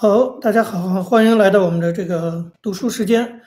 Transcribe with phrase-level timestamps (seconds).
[0.00, 3.40] 好，大家好，欢迎来到我们的这个读书时间。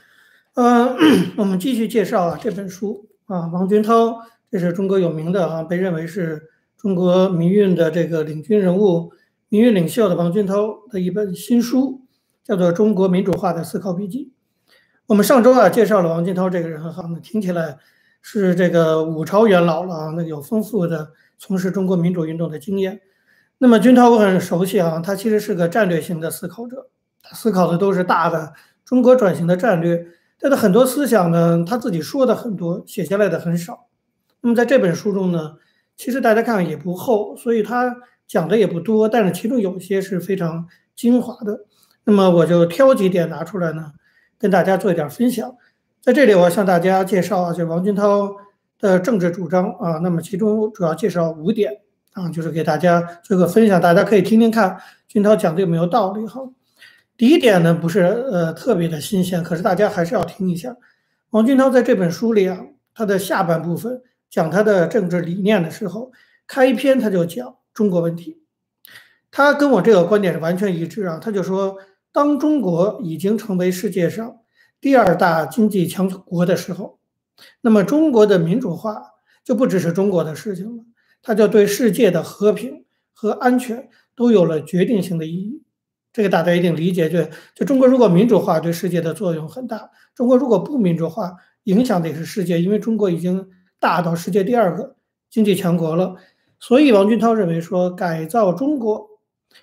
[0.55, 0.97] 呃，
[1.37, 4.19] 我们继续介绍啊这本书啊，王军涛，
[4.51, 9.13] 这是中国有名的啊，被认为是中国民运的这个领军人物、
[9.47, 12.01] 民运领袖的王军涛的一本新书，
[12.43, 14.33] 叫做《中国民主化的思考笔记》。
[15.05, 17.77] 我们上周啊介绍了王军涛这个人哈，那听起来
[18.21, 22.99] 是这个五朝元老了啊，那有丰富的从事中国民主运动的经验。
[23.63, 26.89] 那么军涛我很熟悉啊，他其实是个战略型的思考者，
[27.21, 28.53] 他思考的都是大的
[28.83, 30.03] 中国转型的战略，
[30.39, 33.85] 他的很多思想呢，他自己说的很多，写下来的很少。
[34.41, 35.57] 那么在这本书中呢，
[35.95, 37.95] 其实大家看也不厚，所以他
[38.27, 41.65] 讲的也不多，但是其中有些是非常精华的。
[42.03, 43.91] 那么我就挑几点拿出来呢，
[44.39, 45.55] 跟大家做一点分享。
[46.01, 48.35] 在这里我要向大家介绍啊，就王军涛
[48.79, 51.81] 的政治主张啊，那么其中主要介绍五点。
[52.13, 56.41] 啊，就是给大家做个分享，大家可以听听看俊涛讲的有没有道理哈。
[57.17, 60.75] 第一点呢，不是呃特别的新鲜，可是大家还是要听一下。
[61.29, 62.59] 王俊涛在这本书里啊，
[62.93, 66.11] 他的下半部分讲他的政治理念的时候，
[66.47, 68.41] 开篇他就讲中国问题，
[69.29, 71.19] 他跟我这个观点是完全一致啊。
[71.19, 71.77] 他就说，
[72.11, 74.37] 当中国已经成为世界上
[74.81, 76.99] 第二大经济强国的时候，
[77.61, 79.01] 那么中国的民主化
[79.45, 80.83] 就不只是中国的事情了。
[81.21, 85.63] 它就对世界的和平和安全都有了决定性的意义，
[86.11, 87.09] 这个大家一定理解。
[87.09, 87.23] 就
[87.55, 93.47] 就中国如果民主化，对世界的作用很大；中国如果不民主化，影响的也是世界，因为中国已经
[93.79, 94.95] 大到世界第二个
[95.29, 96.15] 经济强国了。
[96.59, 99.07] 所以王军涛认为说，改造中国，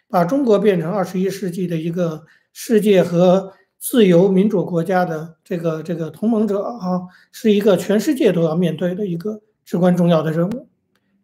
[0.09, 10.68] 把中国变成二十一世纪的一个世界和自由民主国家的这个这个同盟者啊，是一个全世界都要面对的一个至关重要的任务。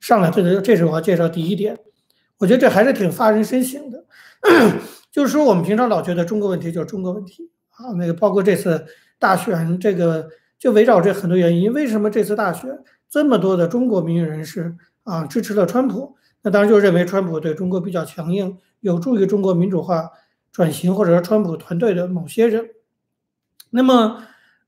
[0.05, 1.79] 上来，这个这是我要介绍第一点，
[2.37, 4.05] 我觉得这还是挺发人深省的。
[5.11, 8.85] 就是说，我们平常老觉得中国问题就是中国问题啊，那个包括这次
[9.19, 11.73] 大选，这个就围绕这很多原因。
[11.73, 12.69] 为什么这次大选
[13.09, 16.17] 这么多的中国民运人士啊支持了川普？
[16.43, 20.11] 那当然就认为川普对中国比较强硬，有助于中国民主化
[20.53, 22.69] 转型，或者说川普团队的某些人。
[23.71, 24.23] 那么。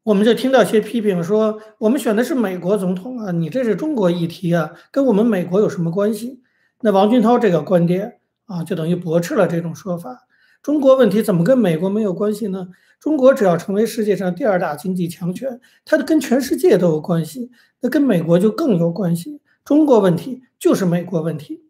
[0.06, 6.44] 我们就听到一些批评说，我们选的是美国总统啊，你这是中国议题啊，跟我们美国有什么关系？
[6.82, 10.28] 那王军涛这个观点啊，就等于驳斥了这种说法。
[10.62, 12.68] 中国问题怎么跟美国没有关系呢？
[13.00, 17.50] 中国只要成为世界上第二大经济强权，它的跟全世界都有关系，
[17.80, 19.40] 那跟美国就更有关系。
[19.64, 21.64] 中国问题就是美国问题，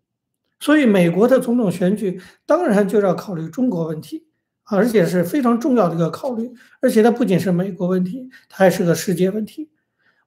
[0.61, 4.26] 所以美国的总统选举当然就要考虑中国问题。
[4.69, 9.71] 而且是非常重要的一个考虑，而且它不仅是美国问题，它还是个世界问题。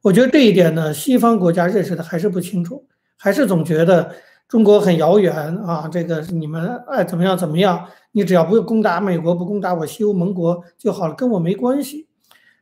[0.02, 4.16] 我觉得这一点呢，西方国家认识的还是不清楚，还是总觉得
[4.48, 5.90] 中国很遥远啊。
[5.92, 12.08] 这个你们爱怎么样怎么样，你只要不攻打美国，不攻打我西欧盟国就好了，跟我没关系。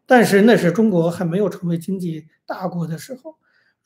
[0.06, 3.36] 但是那是中国还没有成为经济大国的时候。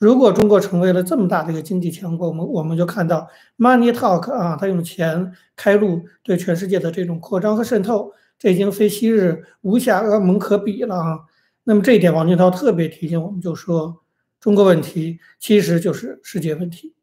[0.02, 11.20] 如果中国成为了这么大的一个经济强国，我们我们就看到 money talk 啊，他用钱开路，对全世界的这种扩张和渗透，这已经非昔日无暇阿蒙可比了啊。
[11.62, 14.02] 那么这一点，王军涛特别提醒我们，就说
[14.40, 16.96] 中国问题其实就是世界问题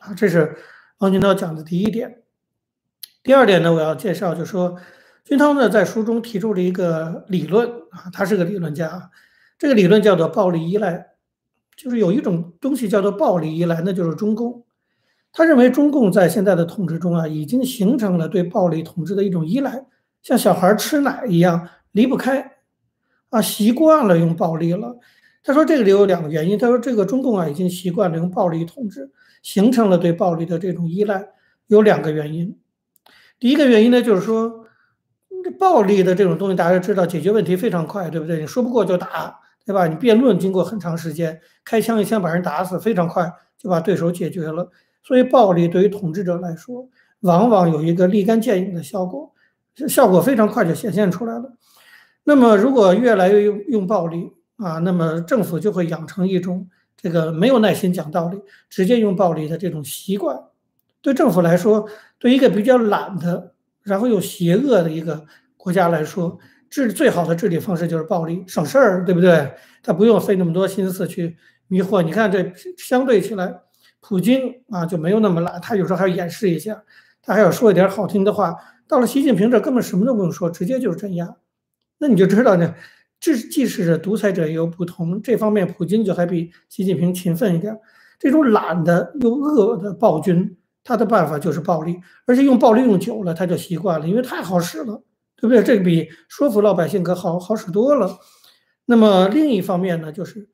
[0.00, 0.12] 啊。
[0.12, 0.56] 这是
[0.98, 2.22] 王军涛讲的第一点。
[3.22, 4.76] 第二点呢，我要介绍，就说
[5.24, 9.12] 军涛呢在书中提出了一个理论啊，他是个理论家，
[9.56, 11.11] 这个理论叫做暴力依赖。
[11.82, 14.64] 就是有一种东西叫做暴力依赖，那就是中共。
[15.32, 19.84] 他认为中共在现在的统治中啊，已经形成了对暴力统治的一种依赖，
[20.22, 22.52] 像小孩吃奶一样离不开，
[23.30, 24.96] 啊，习惯了用暴力了。
[25.42, 26.56] 他说这个里有两个原因。
[26.56, 29.10] 他说这个中共啊，已经习惯了用暴力统治，
[29.42, 31.30] 形成了对暴力的这种依赖，
[31.66, 32.56] 有两个原因。
[33.40, 34.66] 第一个原因呢，就是说
[35.58, 38.38] 暴力的这种东西，大家知道解决问题非常快，对不对？
[38.38, 39.40] 你说不过就打。
[39.64, 39.86] 对吧？
[39.86, 44.70] 你辩论经过很长时间，开枪一枪把人打死，非常快就把对手解决了。
[45.04, 46.88] 所以暴力对于统治者来说，
[47.20, 49.32] 往往有一个立竿见影的效果，
[49.88, 51.52] 效果非常快就显现出来了。
[52.24, 60.40] 那么如果越来越用用暴力啊，那么政府就会养成一种这个没有耐心讲道理，直接用暴力的这种习惯。
[61.00, 61.88] 对政府来说，
[62.18, 65.24] 对一个比较懒的，然后又邪恶的一个
[65.56, 66.38] 国家来说。
[66.72, 69.52] 治最好的治理方式就是暴力，省事儿，对不对？
[69.82, 71.36] 他不用费那么多心思去
[71.68, 72.00] 迷惑。
[72.00, 73.60] 你看这相对起来，
[74.00, 76.82] 普京啊就没有那么懒，他有时候还要掩饰一下，
[77.22, 78.56] 他还要说一点好听的话。
[78.88, 81.36] 到了习近平这，根本什么都不用说，直接就是镇压。
[81.98, 82.74] 那你就知道呢，
[83.20, 85.20] 这既是独裁者也有不同。
[85.20, 87.78] 这方面，普京就还比习近平勤奋一点。
[88.18, 95.02] 这种懒的又恶的暴君他的办法就是暴力，而且用暴力用久了，他就习惯了，因为太好使了，
[95.42, 95.60] 对不对？
[95.64, 98.16] 这个比说服老百姓可好好使多了。
[98.84, 100.48] 那么另一方面呢，就是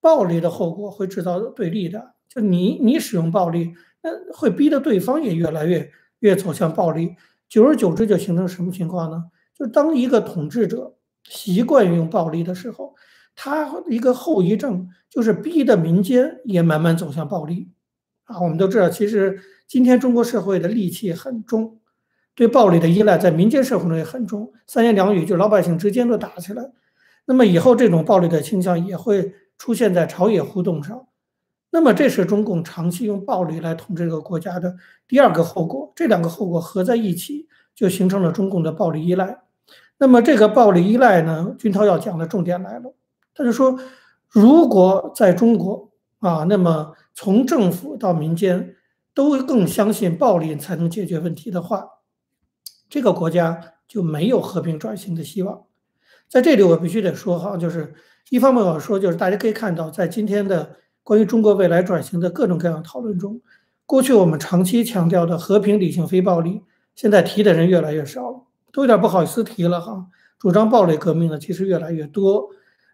[0.00, 5.90] 暴力的后果会制造对立的，就你你使用暴力，那会逼得对方也越来越
[6.20, 7.16] 越走向暴力，
[7.50, 9.24] 久而久之就形成什么情况呢？
[9.54, 10.94] 就是当一个统治者
[11.24, 12.94] 习惯用暴力的时候，
[13.34, 17.70] 他一个后遗症就是逼得民间也慢慢走向暴力。
[18.24, 21.79] 啊，我们都知道，其实今天中国社会的戾气很重，
[22.34, 24.52] 对暴力的依赖在民间社会中也很重。
[24.66, 26.70] 三言两语就老百姓之间都打起来，
[27.26, 31.06] 那么以后这种暴力的倾向也会出现在朝野互动上。
[31.70, 35.92] 那么这是中共长期用暴力来统治这个国家的第二个后果。
[35.94, 39.38] 这两个后果合在一起，就形成了中共的暴力依赖。
[39.98, 42.94] 那么这个暴力依赖呢，军涛要讲的重点来了，
[43.34, 43.78] 他就说，
[44.28, 46.94] 如果在中国啊，那么。
[47.12, 48.76] 从政府到民间
[49.12, 51.86] 都更相信暴力才能解决问题的话，
[52.90, 53.58] 这个国家
[53.88, 55.62] 就没有和平转型的希望。
[56.28, 57.94] 在这里，我必须得说哈，就是
[58.28, 63.40] 一方面我说，就是大家可以看到，在今天的关于中国未来转型的各种各样讨论中，
[63.86, 66.62] 过去我们长期强调的和平、理性、非暴力，
[66.94, 68.42] 现在提的人越来越少了，
[68.72, 70.06] 都有点不好意思提了哈。
[70.38, 72.48] 主张暴力革命的其实越来越多。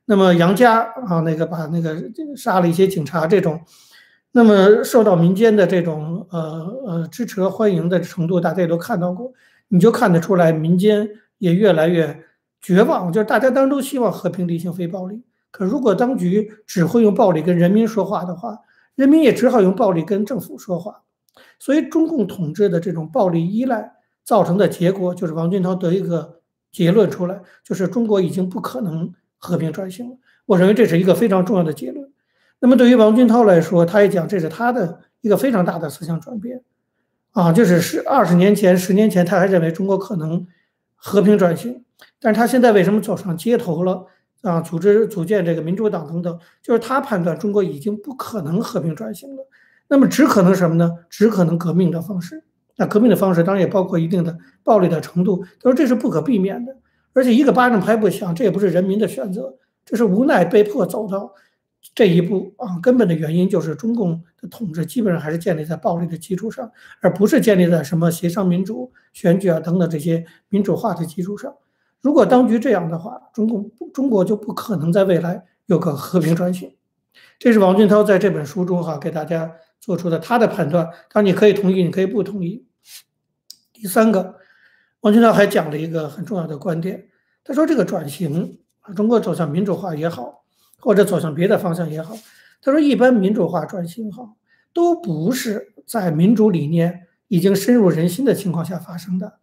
[0.05, 1.97] 那么杨家啊，那个把那个
[2.37, 3.61] 杀了一些警察这种。
[4.33, 6.41] 那么受到民间的这种呃
[6.87, 9.33] 呃支持和欢迎的程度，大家也都看到过，
[9.69, 11.09] 你就看得出来，民间
[11.39, 12.25] 也越来越
[12.61, 13.13] 绝望。
[13.13, 18.59] 就是大家当然都希望和平、理性、非暴力，可如果当局只会用暴力跟人民说话的话，
[18.95, 21.03] 人民也只好用暴力跟政府说话。
[21.59, 23.93] 所以中共统治的这种暴力依赖
[24.25, 26.41] 造成的结果，就是王军涛得一个
[26.71, 30.17] 结论出来，就是中国已经不可能和平转型了。
[30.47, 32.11] 我认为这是一个非常重要的结论。
[32.61, 36.62] 那么对于王军涛来说，他也讲这是他的一个非常大的思想转变，
[37.37, 40.47] 啊，就是十二十年前、十年前他还认为中国可能
[40.94, 41.85] 和平转型，
[42.19, 44.06] 但是他现在为什么走上街头了
[44.41, 44.62] 啊？
[44.62, 49.47] 组织组建这个民主党等等，就是他判断中国已经不可能和平转型了，
[49.87, 50.91] 那么只可能什么呢？
[51.11, 52.43] 只可能革命的方式。
[52.79, 56.75] 那革命的方式当然也包括一定的暴力的程度，他说这是不可避免的，
[57.12, 61.35] 而且一个巴掌拍不响，这也不是人民的选择，这是无奈被迫走到。
[61.94, 71.55] 这一步啊，根本的原因就是中共的统治基本上还是建立在暴力的基础上，而不是建立在什么协商、民主、选举啊等等这些民主化的基础上。
[72.03, 76.77] 如果当局这样的话，中共中国就不可能在未来有个和平转型。
[77.38, 79.50] 这是王俊涛在这本书中哈给大家
[79.81, 82.67] 做出的他的判断，当然你可以同意，你可以不同意。
[83.73, 84.37] 第三个，
[85.00, 87.09] 王俊涛还讲了一个很重要的观点，
[87.43, 90.46] 他说这个转型啊，中国走向民主化也好。
[90.78, 92.17] 或者走向别的方向也好，
[92.62, 94.34] 他说，一般民主化转型哈，
[94.73, 99.38] 都不是在民主理念已经深入人心的情况下发生的。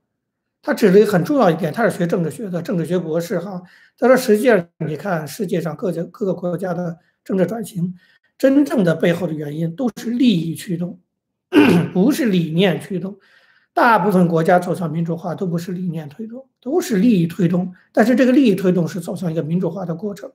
[0.62, 3.62] 他指了一个很重要一点，他是学政治学的，政治学博士哈。
[3.98, 7.94] 他说，实际上你看世界上各家各个国家的政治转型，
[8.38, 11.02] 真正的背后的原因都是利益驱动，
[11.94, 13.18] 不是理念驱动。
[13.74, 17.74] 大部分国家走向民主化都不是理念推动，都是利益推动。
[17.92, 20.32] 但是这个利益推动是走向一个民主化的过程。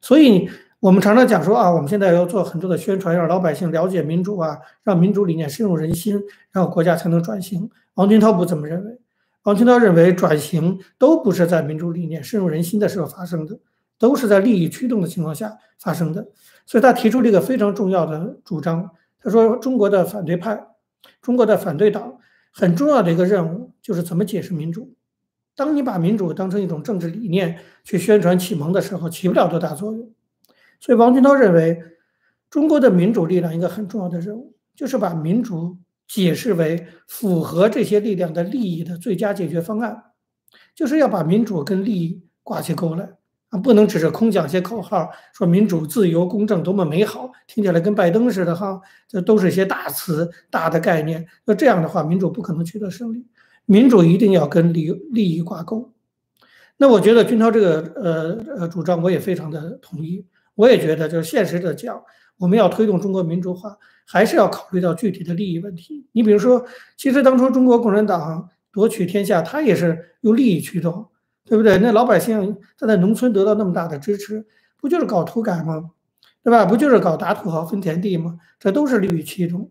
[0.00, 0.48] 所以，
[0.80, 7.68] 我们常常讲说啊，我们现在要做很多的宣传，让老百姓了解民主啊，让民主理念深入人心，然后国家才能转型。
[7.94, 8.98] 王军涛不这么认为，
[9.42, 13.58] 王军涛认为转型都不是在民主理念深入人心的时候发生的，
[13.98, 16.26] 都是在利益驱动的情况下发生的。
[16.64, 18.90] 所以他提出了一个非常重要的主张，
[19.22, 20.66] 他说中国的反对派，
[21.20, 22.16] 中国的反对党
[22.52, 24.94] 很重要的一个任务就是怎么解释民主。
[25.56, 30.10] 当你把民主当成一种政治理念去宣传启蒙的时候，起不了多大作用。
[30.80, 31.82] 所以，王军涛认为，
[32.48, 35.76] 中国的民主力量一个很重要的任务，就是把民主
[36.08, 40.04] 解释为符合这些力量的利益的最佳解决方案，
[40.74, 43.10] 就是要把民主跟利益挂起钩来
[43.50, 51.26] 啊，不能只是空讲些口号，说民主、自由、公正多么美好，听起来跟拜登似的哈，这都是一些大词、大的概念。
[51.44, 53.26] 那这样的话，民主不可能取得胜利。
[53.70, 55.92] 民主一定要跟利利益挂钩，
[56.76, 60.26] 那我觉得军涛这个呃呃主张我也非常的同意。
[60.56, 62.02] 我也觉得就是现实的讲，
[62.36, 66.04] 我们要推动中国民主化，还是要考虑到具体的利益问题。
[66.10, 71.06] 你比如说，其实当初中国共产党夺取天下，他也是用利益驱动，
[71.44, 71.78] 对不对？
[71.78, 74.44] 那老百姓他在农村得到那么大的支持，
[74.80, 75.92] 不就是搞土改吗？
[76.42, 76.66] 对吧？
[76.66, 78.40] 不就是搞打土豪分田地吗？
[78.58, 79.70] 这都是利益驱动。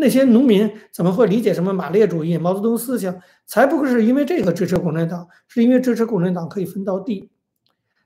[0.00, 3.20] 那些农民怎么会理解什么马列主义、毛泽东思想？
[3.46, 7.30] 才不是因为这个支持共产党，是因为支持共产党可以分到地。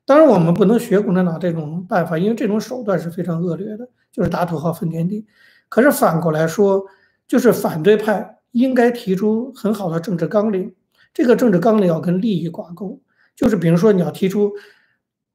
[0.05, 5.25] 当然，我们不能学共产党这种办法，因为这种手段是非常恶劣的，就是打土豪分田地。
[5.69, 6.85] 可是反过来说，
[7.27, 10.75] 就是反对派应该提出很好的政治纲领，
[11.15, 13.01] 这个政治纲领要跟利益挂钩，
[13.35, 14.53] 就是比如说你要提出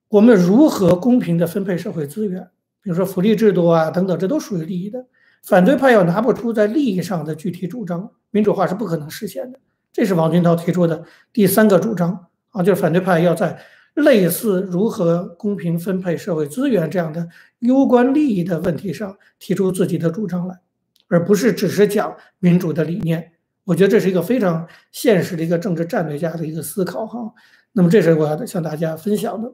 [0.09, 2.49] 我们如何公平的分配社会资源，
[2.81, 5.05] 比如说福利制度啊等等，这都属于利益的。
[5.43, 9.59] 反对派要拿不出在利益上的具体主张，民主化是不可能实现的。
[9.91, 11.03] 这是王军涛提出的
[11.33, 13.59] 第三个主张啊，就是反对派要在
[13.95, 17.27] 类似如何公平分配社会资源这样的
[17.59, 20.59] 攸关利益的问题上提出自己的主张来，
[21.07, 23.31] 而不是只是讲民主的理念。
[23.65, 27.33] 我觉得这是一个非常现实的一个政治战略家的一个思考哈。
[27.71, 29.53] 那么这是我要向大家分享的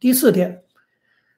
[0.00, 0.62] 第四点。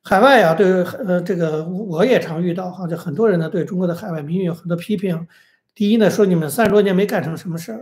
[0.07, 5.27] 海外啊，对呃这个我也常遇到哈，就很多人呢对中国的海外民运有很多批评。
[5.75, 7.79] 第一呢，说你们三十多年没干成什么事儿；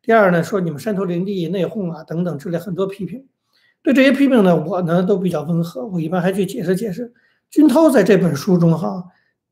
[0.00, 3.26] 第二呢，说你们山头林地、内讧啊等等之类很多批评。
[3.82, 7.12] 对这些批评呢，我呢都比较温和，我一般还去解释解释。
[7.50, 9.04] 军涛在这本书中哈，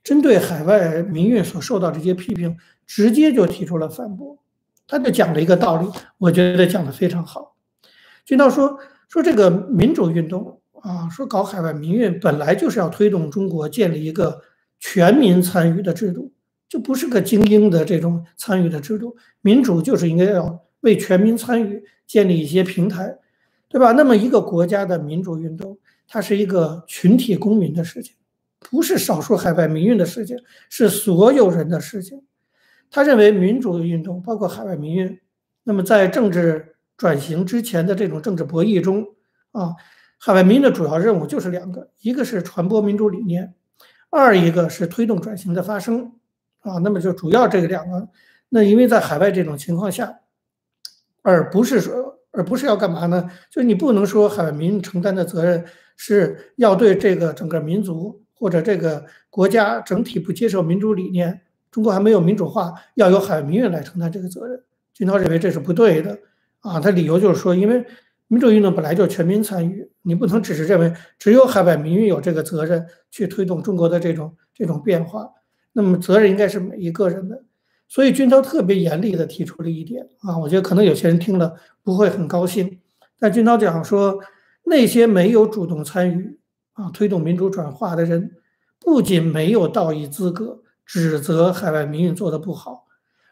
[0.03, 4.39] 针对海外民运所受到这些批评，直接就提出了反驳。
[4.89, 5.89] 他就讲了一个道理，
[6.19, 7.55] 我觉得讲的非常好。
[8.25, 8.79] 军涛说
[9.09, 14.43] 说这个民主运动啊，说搞海外民运本来就是要推动中国建立一个
[14.79, 16.31] 全民参与的制度。
[16.67, 23.17] 就不是个精英的这种参与的制度，民主就是应该要为全民参与建立一些平台，
[23.69, 23.93] 对吧？
[23.93, 28.17] 那么一个国家的民主运动，它是一个群体公民的事情，
[28.59, 30.37] 不是少数海外民运的事情，
[30.69, 32.23] 是所有人的事情。
[32.91, 35.21] 他认为民主运动包括海外民运，
[35.63, 39.07] 那么在政治转型之前的这种政治博弈中，
[39.53, 39.77] 啊，
[40.19, 43.55] 海外民的主要任务就是两个，一个是传播民主理念，
[44.11, 46.13] 二一个是推动转型的发生。
[46.61, 48.09] 啊，那么就主要这个两个，
[48.49, 50.21] 那因为在海外这种情况下，
[51.21, 53.31] 而不是说，而不是要干嘛呢？
[53.51, 55.63] 就是你不能说海外民承担的责任
[55.95, 64.65] 是要对这个整个民族或者这个国家整体不接受民主理念，中国还没有民主化，要由海外民运来承担这个责任。
[64.95, 66.19] 军涛认为这是不对的，
[66.61, 67.85] 啊，他理由就是说，因为
[68.29, 75.31] 民主运动本来就全民参与，你不能只是认为只有海外民运有这个责任去推动中国的这种这种变化。
[75.73, 77.45] 那么责任应该是每一个人的，
[77.89, 82.81] 所以军涛特别严厉地提出了一点啊，我觉得可能有些人听了不会很高兴，
[83.19, 84.19] 但军涛讲说，
[84.65, 86.39] 那些没有主动参与
[86.73, 88.33] 啊推动民主转化的人，
[88.79, 92.87] 不仅没有道义资格指责海外民运做得不好，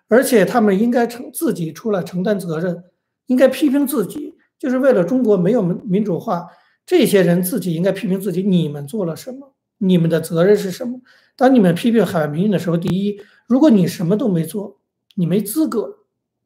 [0.09, 2.85] 而且他们应该承自己出来承担责任，
[3.27, 4.32] 应该批评自己，
[4.63, 6.47] 就是为了中国没有民主化，
[6.87, 9.55] 这些人自己应该批评自己，你们做了什么？
[9.79, 11.01] 你们的责任是什么？
[11.35, 14.79] 当你们批评海外民运的时候，第一，如果你什么都没做，
[15.17, 15.97] 你没资格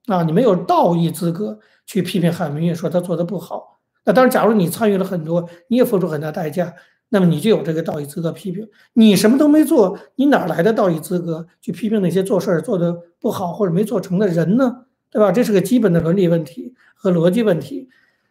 [0.06, 3.80] 啊，你没有道义资格去批评海外民运，说他做的不好。
[4.06, 6.72] 那当然，假如你参与了很多，你也付出很大代价，
[7.10, 8.66] 那么你就有这个道义资格批评。
[8.94, 14.86] 你什么都没做，你哪来的道义资格去批评那些做事儿做的不好或者没做成的人呢？
[15.10, 15.30] 对吧？
[15.30, 17.90] 这是个基本的伦理问题和逻辑问题。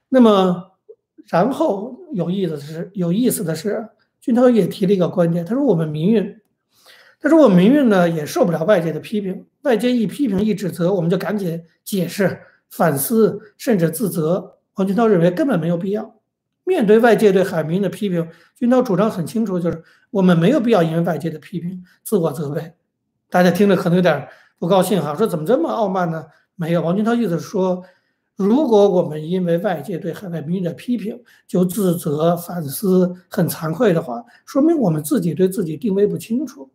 [0.10, 0.72] 那么，
[1.28, 3.90] 然后有意思的是，有意思的是。
[4.22, 6.42] 军涛也提了一个观点，他说我们民运，
[7.20, 12.40] 他说我们民运呢也受不了外界的批评，外界一批评一指责，我们就赶紧解释、
[12.72, 14.58] 反思，甚至自责。
[14.76, 16.16] 王军涛认为根本没有必要。
[16.64, 22.74] 面对外界对海民的批评，军涛主张很清楚，就是我们没有必要因为外界的批评自我责备。
[23.30, 26.26] 大家听着可能有点不高兴哈，说怎么这么傲慢呢？
[26.56, 27.84] 没有，王军涛意思是说。
[28.36, 36.70] 如果我们因为外界对海外民意的批评就自责、反思、很惭愧的话，说明我们自己对自己定位不清楚，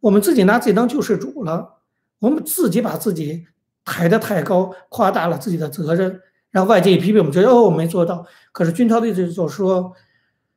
[0.00, 1.74] 我们自己拿自己当救世主了，
[2.18, 3.46] 我们自己把自己
[3.84, 8.26] 抬得太高，夸大了自己的责任，然后外界一批评，我们觉得哦，我没做到。
[8.50, 9.92] 可是军涛的意思就是说，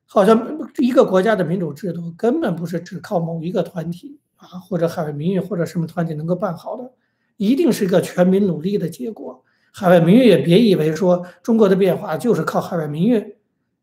[0.08, 6.94] 好像一个国家的民主制度根本不是只靠某一个团体啊，或者海外民意或者什么团体能够办好的，
[7.36, 9.44] 一定是一个全民努力的结果。
[9.80, 13.36] 海外民运也别以为说中国的变化就是靠海外民运，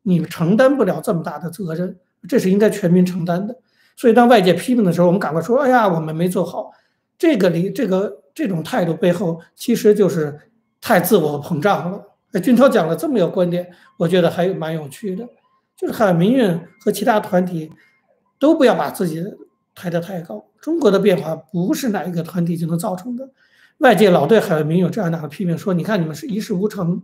[0.02, 1.96] 你承担不了这么大的责任，
[2.28, 3.56] 这是应该全民承担的。
[3.94, 6.72] 所以当外界批评的时候，我们赶快说：“哎呀，我们没做好。”
[7.16, 10.36] 这个里这个这种态度背后，其实就是
[10.80, 12.02] 太自我膨胀了。
[12.32, 15.24] 哎，军涛讲了这么一个观点，我觉得还蛮有趣的，
[15.76, 17.70] 就是海外民运和其他团体
[18.40, 19.24] 都不要把自己
[19.76, 20.44] 抬得太高。
[20.60, 23.30] 中国的变化不是哪一个团体就能造成的。
[23.78, 27.02] 外界老对海外民有这样那样批评，说你看你们是一事无成。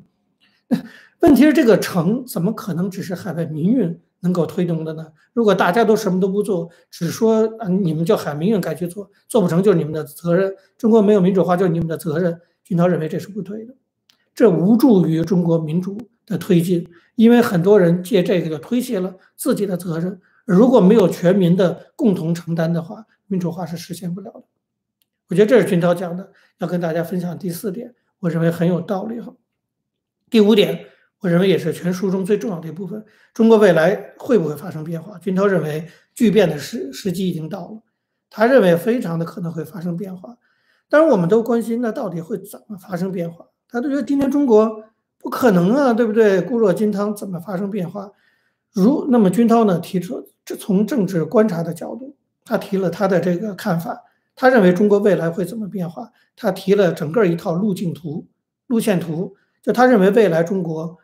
[1.21, 5.09] 问题是这个成怎么可能只是海外民运能够推动的呢？
[5.33, 10.55] 如果大家都什么都不做，只说啊你们叫海民运该去做，做不成就是你们的责任。
[10.79, 12.41] 中国没有民主化就是你们的责任。
[12.65, 13.75] 军涛认为这是不对的，
[14.35, 16.87] 这无助于中国民主的推进，
[17.17, 20.21] 因为很多人借这个就推卸了自己的责任。
[20.45, 24.45] 如果没有全民的共同承担的话，民主化是实现不了的。
[25.29, 29.35] 我觉得这是军涛讲的，要跟大家分享第四点，我认为很有道理哈。
[30.31, 30.87] 第五点，
[31.21, 35.19] 我认为也是全书中最重要的一部分，中国未来会不会发生变化？
[35.19, 37.83] 军涛认为巨变的时时机已经到了，
[38.29, 40.37] 他认为非常的可能会发生变化。
[40.88, 43.47] 当然，我们都关心那到底会怎么发生变化？
[43.69, 44.85] 他都觉得今天中国
[45.19, 46.43] 不可能啊，对不对？
[46.43, 48.11] 固若金汤，怎么发生变化？
[48.73, 54.05] 如那么，军涛呢提出，这从政治观察的角度，他提了他的这个看法。
[54.41, 56.11] 他认为中国未来会怎么变化？
[56.35, 58.27] 他提了整个一套路径图、
[58.69, 59.37] 路线图。
[59.61, 60.97] 就他认为未来中国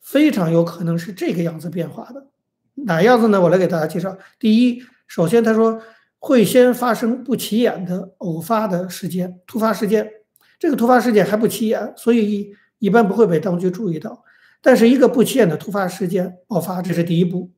[0.00, 2.26] 非常有可能是这个样子变化的，
[2.74, 3.40] 哪样子呢？
[3.40, 4.18] 我来给大家介绍。
[4.40, 5.80] 第一，首先他说
[6.18, 10.10] 会先发生不起眼的偶发的事件、突发事件，
[10.58, 14.24] 这个突发事件还不起眼，所以一般不会被当局注意到。
[14.60, 17.52] 但是一个不起眼的突发事件爆发，这是第一步。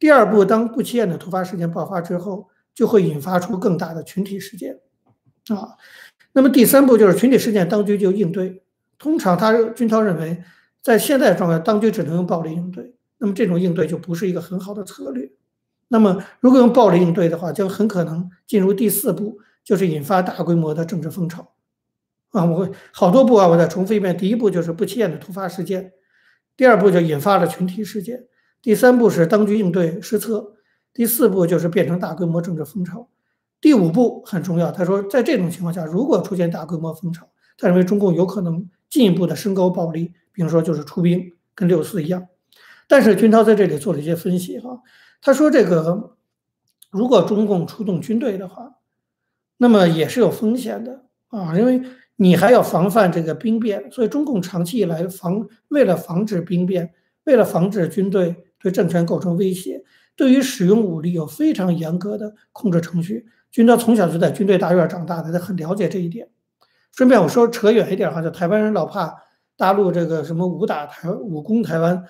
[0.00, 4.78] 第二步，当不起眼的突发事件爆发之后，就会引发出更大的群体事件，
[5.48, 5.76] 啊，
[6.32, 8.62] 那么第三步就是群体事件，当局就应对。
[8.98, 10.42] 通常他军涛认为，
[10.82, 15.30] 在现在状态，当局只能用暴力应对，那么这种应对就不是一个很好的策略。
[15.88, 21.54] 那么如果用暴力应对的话，将很可能进入第四步，就是引发大规模的政治风潮。
[22.30, 25.92] 啊，我会好多步啊，我再重复一遍：第一步就是不起眼的突发事件。
[26.56, 28.26] 第二步就引发了群体事件，
[28.60, 30.56] 第三步是当局应对失策，
[30.92, 33.08] 第四步就是变成大规模政治风潮，
[33.60, 34.70] 第五步很重要。
[34.72, 42.26] 他说，在这种情况下，如果出现大规模风潮，他认为中共有可能进一步的升高暴力，比如说就是出兵，跟六四一样。
[42.88, 44.80] 但是军涛在这里做了一些分析哈，
[45.20, 46.16] 他说这个
[46.90, 48.76] 如果中共出动军队的话，
[49.58, 51.82] 那么也是有风险的啊，因为。
[52.22, 56.92] 你还要防范这个兵变，所以中共长期以来防为了防止兵变，
[57.24, 59.82] 为了防止军队对政权构成威胁，
[60.20, 63.24] 对于使用武力有非常严格的控制程序。
[63.50, 66.28] 军刀从小就在军队大院长大的，他很了解这一点。
[66.94, 69.14] 顺便我说扯远一点哈，就台湾人老怕
[69.56, 72.04] 大陆这个什么武打台武攻台湾，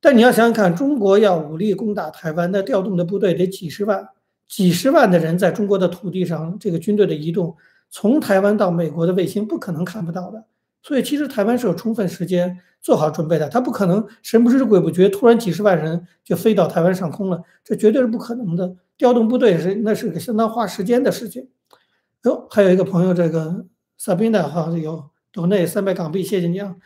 [0.00, 4.08] 但你要想想看，中国要武力攻打台湾，那调动的部队得几十万，
[4.48, 7.54] 几十万的人在中国的土地上，这个军队的移动。
[7.90, 10.46] 从台湾到美国的卫星不可能看不到的，
[10.82, 13.48] 所以其实台湾是有充分时间做好准备的。
[13.48, 18.76] 他不可能神不知鬼不觉，突然几十万人就飞到台湾上空了，这绝对是不可能的。
[18.96, 21.48] 调动部队是那是个相当花时间的事情。
[22.24, 23.66] 哟，还有一个朋友，这个
[23.96, 26.76] 萨宾的哈有岛内三百港币，谢谢你啊。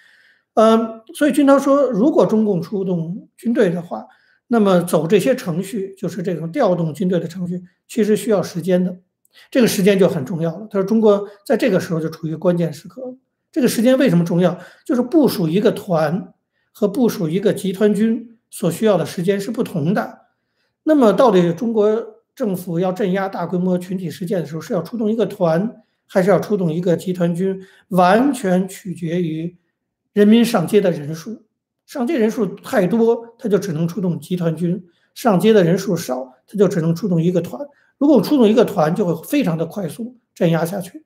[0.55, 4.07] 嗯，所以军涛说，如果中共出动军队的话，
[4.47, 8.97] 那么走这些程序，就是这种调动军队的程序，其实需要时间的。
[9.51, 10.67] 这个时间就很重要了。
[10.71, 13.17] 他说，中国在这个时候就处于关键时刻。
[13.53, 14.59] 这个时间为什么重要？
[14.85, 16.35] 就是部署一个团
[16.73, 20.21] 和部署一个集团军所需要的时间是不同的。
[20.83, 27.61] 那么，到底中国政府要镇压大规模群体事件的时候，是要出动一个团，还是要出动一个集团军？
[27.89, 29.57] 完全取决于
[30.13, 31.45] 人民上街的人数。
[31.87, 34.77] 上街人数太多，他就只能出动集团军；
[35.15, 37.65] 上街的人数少，他就只能出动一个团。
[37.97, 40.99] 如果出动一个团，就会非常的快速镇压下去；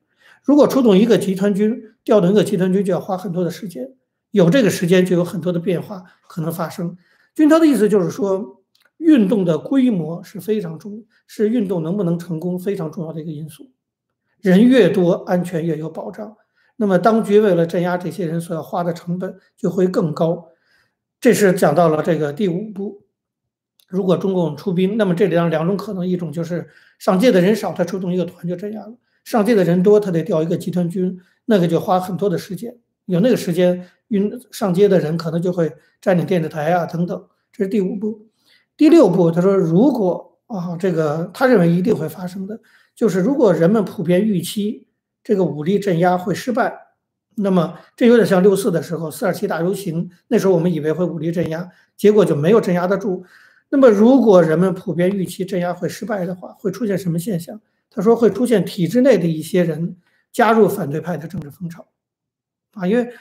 [0.43, 3.95] 如果出动一个集团军，调动一个集团军就要花很多的时间。
[4.31, 6.97] 有这个时间，就有很多的变化可能发生。
[7.35, 8.63] 军涛的意思就是说，
[8.97, 13.71] 运动的规模是非常重，是运动能不能成功非常重要的一个因素。
[14.41, 16.37] 人越多，安全越有保障。
[16.77, 20.49] 那么，当局为了镇压这些人所要花的成本就会更高。
[21.21, 23.03] 这是讲到了这个第五步。
[23.89, 32.77] 如果中共出兵，那么这里两两种可能，一种就是上届的人少，他出动一个团就镇压了；上街的人多，他得调一个集团军，那个就花很多的时间。
[33.07, 37.27] 有那个时间，运上街的人可能就会占领电视台啊等等。
[37.53, 38.29] 这是第五步。
[38.77, 42.61] 第六步，他说，如果啊，这个他认为一定会发生的，
[42.95, 44.87] 就是如果人们普遍预期
[45.23, 46.73] 这个武力镇压会失败，
[47.37, 53.25] 那么这有点像六四的时候，四二七大游行，那时候我们以为会武力镇压，结果就没有镇压得住。
[53.69, 57.61] 那么，如果人们普遍预期镇压会失败的话，会出现什么现象？
[57.91, 59.97] 他说会出现体制内的一些人
[60.33, 61.89] 加入反对派的政治风潮，
[62.73, 63.13] 啊，因为，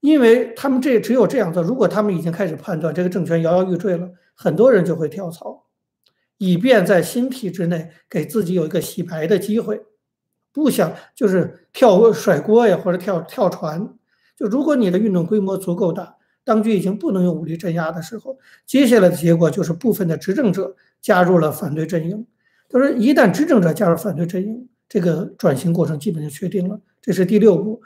[0.00, 5.64] 因为他们这只有这样做，如果他们已经开始判断这个政权摇摇欲坠了，很多人就会跳槽，
[6.38, 9.82] 以便在新体制内给自己有一个洗白的机会，
[10.52, 13.94] 不想就是跳甩锅呀，或者跳跳船。
[14.36, 16.14] 就如果你的运动规模足够大。
[16.44, 22.24] 当局已经不能用武力镇压的时候，接下来的结果就是部分的执政者加入了反对阵营。
[22.68, 26.80] 他说，一旦执政者加入反对阵营，这个转型过程基本就确定了。
[27.00, 27.82] 这是第六步。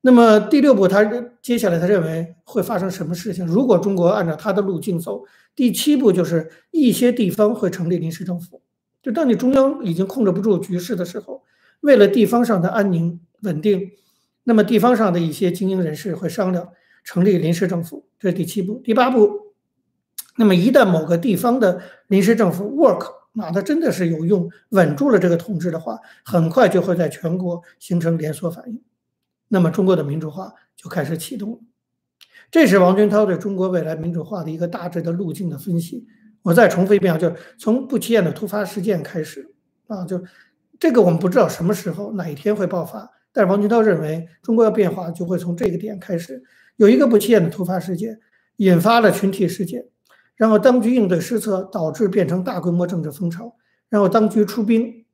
[0.00, 1.04] 那么第六步，他
[1.40, 3.46] 接下来他认为会发生什么事情？
[3.46, 8.60] 如果中国按照他的路径走，第七步就是一些地方会成立临时政府。
[9.02, 11.42] 就当你中央已经控制不住局势的时候，
[11.80, 13.92] 为了地方上的安宁稳定，
[14.44, 16.68] 那么地方上的一些精英人士会商量
[17.04, 18.80] 成立临时政府，这是第七步。
[18.82, 19.52] 第八步，
[20.36, 28.82] 那么一旦某个地方的临时政府 work，那它真的是有用，稳住了这个统治的话，很快就会在全国形成连锁反应，
[29.48, 31.64] 那么中国的民主化就开始启动。
[32.50, 36.06] 这是王军涛对中国未来民主化的一个大致的路径的分析。
[36.42, 39.54] 我再重复一遍啊，就是从不起眼的突发事件开始
[39.86, 40.22] 啊，就
[40.78, 46.42] 这个我们不知道什么时候哪一天会爆发，但是王军涛认为中国要变化就会从这个点开始，
[46.76, 48.18] 有一个不起眼的突发事件
[48.56, 49.86] 引发了群体事件，
[50.36, 53.54] 然后当局应对失策，导致变成大规模政治风潮，
[53.88, 55.04] 然后当局出兵，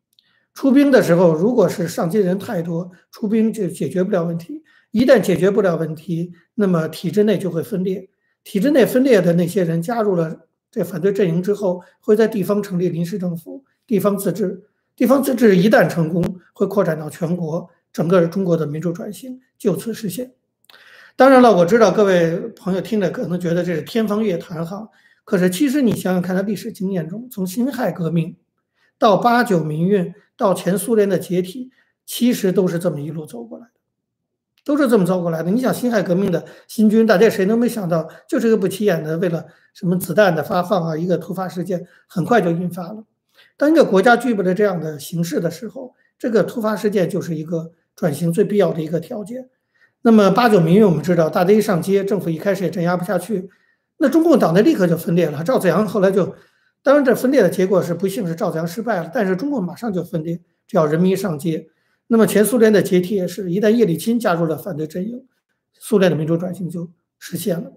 [0.54, 4.62] 出兵的时候如果是上级人太多，出兵就解决不了问题。
[4.90, 8.09] 一旦解决不了问题，那么体制内就会分裂。
[8.42, 14.64] 体制内分裂的那些人加入了这反对阵营之后，会在地方成立临时政府、地方自治。
[14.96, 20.33] 地方自治一旦成功，会扩展到全国，整个中国的民主转型就此实现。
[21.14, 24.88] 当然了，我知道各位朋友听着可能觉得这是天方夜谭哈，
[25.29, 28.35] 可是其实你想想看，在历史经验中，从辛亥革命
[28.99, 31.71] 到八九民运到前苏联的解体，
[32.07, 33.73] 其实都是这么一路走过来的。
[34.64, 35.51] 都是这么走过来的。
[35.51, 43.05] 你想辛亥革命的新军，大家谁能没想到，就是个不起眼的，为了什么子弹的发放啊，一个突发事件，很快就引发了。
[43.59, 49.51] 当一个国家具备了这样的形势的时候，这个突发事件就是一个转型最必要的一个条件。
[50.01, 53.51] 那么八九民运，我们知道，大家一上街，政府一开始也镇压不下去，
[53.99, 55.45] 那中共党内立刻就分裂了。
[55.45, 56.35] 赵子阳后来就，
[56.83, 61.69] 当然这分裂的结果是不幸是赵子阳失败了，但是中共马上就分裂，只要人民上街。
[62.07, 65.27] 那么前苏联的解体也是一旦叶利钦加入了反对阵营，
[65.75, 67.73] 苏联的民主转型就实现了。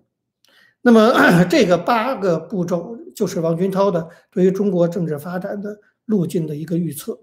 [0.81, 1.11] 那么
[1.49, 7.19] 这个八个步骤就是王军涛的对于中国政治发展的路径的一个预测。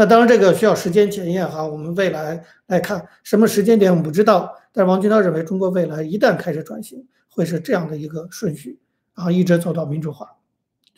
[0.00, 8.78] 那当然这个需要时间检验哈，我们未来来看什么时间点我们不知道，但是王军涛认为中国未来一旦开始转型，会是这样的一个顺序，
[9.14, 10.26] 然后一直走到民主化。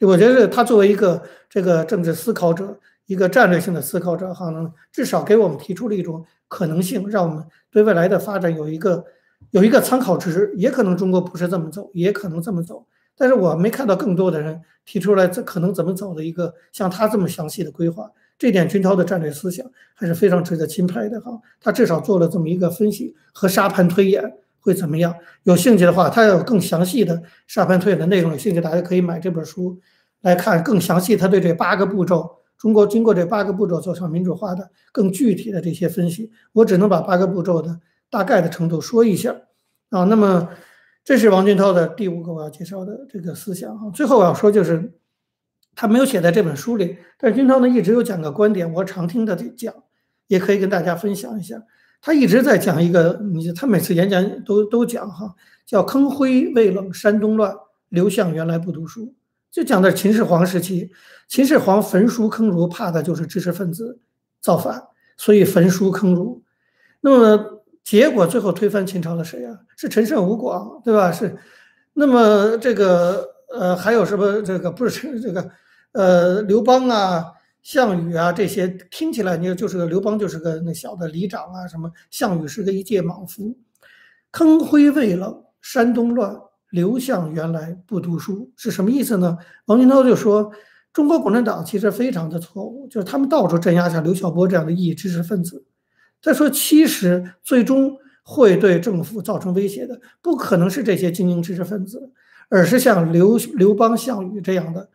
[0.03, 2.79] 我觉得他作为一个这个政治思考者。
[3.07, 9.05] 一个战略性的思考者，哈，能至少给我们提出了一种可能性，让我们对未来的发展有一个
[9.51, 10.53] 有一个参考值。
[10.57, 12.87] 也可能中国不是这么走，也可能这么走。
[13.17, 18.09] 但是我没看到更多的人提出来这可能怎么走的一个像他这么详细的规划。
[18.43, 21.31] 这点军涛的战略思想还是非常值得钦佩的，哈。
[21.61, 24.21] 他至少做了这么一个分析和沙盘推演
[24.59, 25.15] 会怎么样。
[25.45, 29.79] 有兴趣的话，他有更详细的沙盘推演的内容，有兴趣大家可以买这本书
[30.23, 31.17] 来看更详细。
[31.17, 32.29] 他对这八个步骤。
[32.59, 37.79] 中国经过这八个步骤走向民主化的更具体的这些分析，我只能把八个步骤的
[38.11, 39.37] 大概的程度说一下
[39.91, 40.03] 啊。
[40.03, 40.49] 那么，
[41.05, 43.91] 这是王俊涛的第五个我要介绍的这个思想啊。
[43.95, 44.93] 最后我要说就是，
[45.75, 49.75] 他没有写在这本书里，但是军涛呢一直有讲个观点，我常听他讲，
[50.27, 51.63] 也可以跟大家分享一下。
[52.01, 57.55] 他一直在讲一个，你他每次演讲都都讲哈，叫坑灰未冷山东乱，
[57.89, 59.15] 刘向原来不读书。
[59.51, 60.91] 就讲的秦始皇时期，
[61.29, 64.01] 秦始皇焚书坑儒，怕的就是知识分子
[64.41, 64.83] 造反，
[65.17, 66.43] 所以焚书坑儒。
[67.03, 69.59] 那么结果最后推翻秦朝的谁啊？
[69.77, 71.13] 是陈胜吴广，对吧？
[71.13, 71.37] 是。
[71.95, 74.41] 那么这个呃还有什么？
[74.43, 75.51] 这个不是这个
[75.93, 83.57] 呃刘邦啊、项羽啊这些，听起来你就是个刘邦就是个那小的里长啊，什么项羽是个一介莽夫。
[84.31, 86.37] 坑灰未冷，山东乱。
[86.71, 89.37] 刘向原来不读书是什么意思呢？
[89.67, 90.51] 王军涛就说，
[90.91, 95.67] 中国共产党其实非常的错误，就是他们到处镇压像刘晓波这样的异议知识分子。
[96.23, 102.11] 再说，其实最终会对政府造成威胁的，不可能是这些精英知识分子，
[102.49, 104.89] 而是像刘刘邦、项羽这样的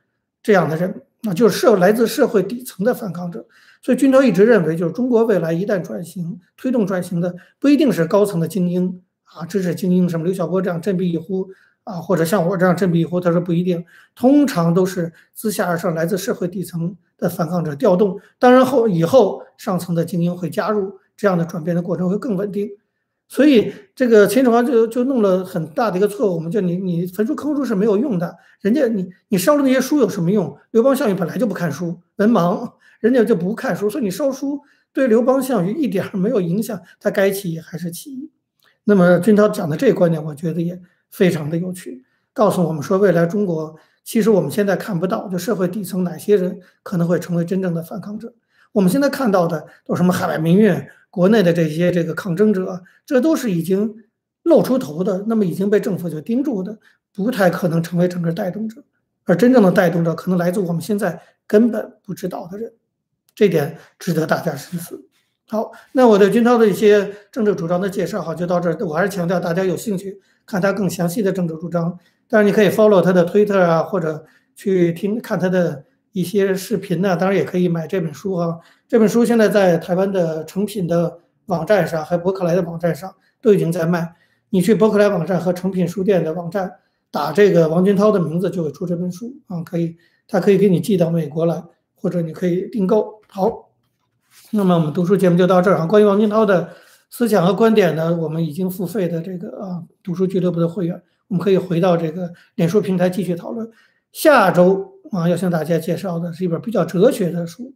[0.48, 3.46] 这样的人，那就是社来自社会底层的反抗者。
[3.82, 11.50] 所以，军涛一直认为，就是中国未来一旦转型、推动转型的，不一定是高层的精英啊，知识精英，什么刘晓波这样振臂一呼。
[11.84, 13.84] 啊，或者像我这样振臂一呼，他说不一定，
[14.16, 18.18] 通常都是自下而上，来自社会底层的反抗者调动。
[18.40, 22.70] 当然后以后上层的精英会加入，这样的转变的过程会更稳定。
[23.28, 30.58] 所以这个秦始皇就就弄了很大的一个错误，我们就你你焚书坑儒是没有用的，人家你你烧了那些书有什么用？
[30.72, 34.62] 刘邦项羽本来就不看书，文盲，人家就不看书，所以你烧书
[34.94, 38.32] 对刘邦项羽一点没有影响，他该起义还是起义。
[38.86, 40.82] 那么军涛讲的这个观点，我觉得也。
[41.10, 48.34] 非常的有趣，告诉我们说，未来中国其实我们现在看不到，就社会底层哪些人可能会成为真正的反抗者。
[48.74, 50.70] 我们现在看到的都什么海外民运，
[51.18, 53.92] 国内的这些这个抗争者，这都是已经
[54.44, 56.78] 露出头的，那么已经被政府就盯住的，
[57.12, 58.84] 不太可能成为整个带动者。
[59.24, 62.72] 而真正的带动者，可能来自我们现在根本不知道的人。
[63.34, 65.08] 这点值得大家深思。
[65.48, 68.78] 好，那我对军涛的一些政治主张的介绍，好就到这儿。
[68.86, 71.98] 我还是强调，大家有兴趣看他更详细的政治主张，
[72.30, 74.24] 当然你可以 follow 他的 Twitter 啊，或者
[74.56, 75.84] 去听看他的
[76.20, 77.16] 一些视频呢。
[77.16, 78.58] 当然也可以买这本书啊。
[78.88, 84.16] 这本书现在在台湾的成品的网站上，还有伯克莱的网站上都已经在卖。
[84.50, 86.72] 你去博客来网站和成品书店的网站
[87.12, 89.62] 打这个王军涛的名字，就会出这本书啊。
[89.64, 89.96] 可以，
[90.28, 91.64] 他可以给你寄到美国来，
[91.96, 93.22] 或者你可以订购。
[93.28, 93.66] 好。
[94.52, 95.86] 那么我们读书节目就到这儿啊。
[95.86, 96.70] 关于王军涛的
[97.10, 103.68] 思想和观点呢，我们已经付费的这个啊读书俱乐部的会员，我们可以回到这个脸书平台继续讨论。
[104.12, 107.74] 下周啊要向大家介绍的是一本比较哲学的书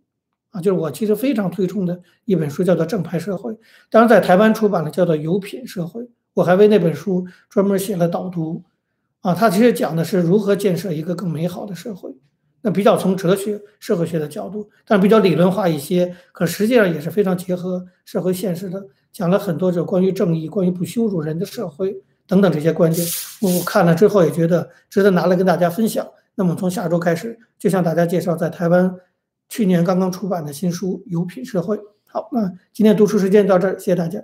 [0.51, 3.53] 啊，就是我其实非常推崇的一本书，叫做《正派社会》，
[3.89, 6.01] 当然在台湾出版了叫做《有品社会》。
[6.33, 8.63] 我还为那本书专门写了导读
[9.19, 12.15] 啊，它其实讲的是如何建设一个更美好的社会。
[12.61, 23.07] 那比较从哲学、社会学的角度，但比较理论化一些，可实际上也是非常结合社会现实的，讲了很多就关于正义、关于不羞辱人的社会等等这些观点。
[23.41, 26.07] 我看了之后也觉得值得拿来跟大家分享。
[26.35, 28.95] 那么从下周开始，就向大家介绍在台湾
[29.49, 31.77] 去年刚刚出版的新书《有品社会》。
[32.07, 34.21] 好，那今天读书时间到这儿，谢谢大家。